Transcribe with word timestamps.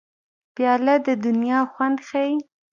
پیاله 0.55 0.95
د 1.05 1.07
دنیا 1.25 1.59
خوند 1.71 1.97
ښيي. 2.07 2.35